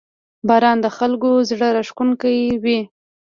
[0.47, 2.79] •باران د خلکو زړه راښکونکی وي.